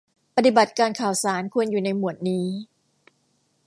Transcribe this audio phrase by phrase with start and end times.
[0.35, 2.45] ปฏิบัติการข่าวสารควรอยู่ในหมวดนี้